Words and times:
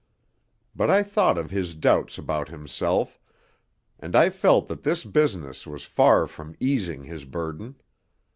But 0.75 0.89
I 0.89 1.03
thought 1.03 1.37
of 1.37 1.51
his 1.51 1.75
doubts 1.75 2.17
about 2.17 2.49
himself, 2.49 3.19
and 3.99 4.15
I 4.15 4.31
felt 4.31 4.65
that 4.67 4.81
this 4.81 5.05
business 5.05 5.67
was 5.67 5.83
far 5.83 6.25
from 6.25 6.55
easing 6.59 7.03
his 7.03 7.23
burden. 7.23 7.75